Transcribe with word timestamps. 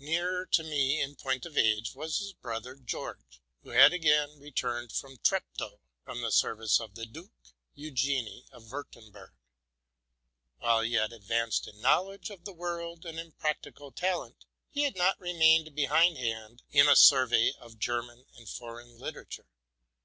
Nearer 0.00 0.46
to 0.46 0.64
me, 0.64 1.00
in 1.00 1.14
point 1.14 1.46
of 1.46 1.56
age, 1.56 1.94
was 1.94 2.18
his 2.18 2.32
brother 2.32 2.74
George, 2.74 3.40
who 3.62 3.70
had 3.70 3.92
again 3.92 4.40
returned 4.40 4.90
from 4.90 5.16
Treptow, 5.18 5.78
from 6.04 6.20
the 6.22 6.32
service 6.32 6.80
of 6.80 6.96
the 6.96 7.06
Duke 7.06 7.30
Eugene 7.76 8.42
of 8.50 8.64
Wiirtemberg. 8.64 9.30
While 10.58 10.80
he 10.80 10.94
had 10.94 11.12
advanced 11.12 11.68
in 11.68 11.80
knowledge 11.80 12.30
of 12.30 12.44
the 12.44 12.52
world 12.52 13.06
and 13.06 13.20
in 13.20 13.30
practical 13.30 13.92
talent, 13.92 14.44
he 14.70 14.82
had 14.82 14.96
not 14.96 15.20
re 15.20 15.32
mained 15.32 15.72
behindhand 15.76 16.64
in 16.72 16.88
a 16.88 16.96
survey 16.96 17.52
of 17.56 17.78
German 17.78 18.24
and 18.36 18.48
foreign 18.48 18.98
litera 18.98 19.24
ture. 19.26 19.46